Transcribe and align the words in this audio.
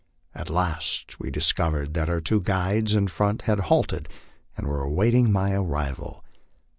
At 0.33 0.49
last 0.49 1.19
we 1.19 1.29
discovered 1.29 1.93
that 1.93 2.09
our 2.09 2.19
two 2.21 2.41
guides 2.41 2.95
in 2.95 3.07
front 3.07 3.43
had 3.43 3.59
halted, 3.69 4.09
and 4.57 4.65
Avere 4.65 4.87
awaiting 4.87 5.31
my 5.31 5.51
arrival. 5.51 6.25